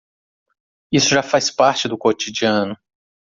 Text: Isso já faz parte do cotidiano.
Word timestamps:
Isso 0.91 1.09
já 1.09 1.21
faz 1.21 1.51
parte 1.51 1.87
do 1.87 1.95
cotidiano. 1.95 2.75